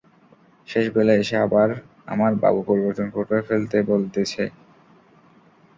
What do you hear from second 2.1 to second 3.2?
আমার বাবু পরিবর্তন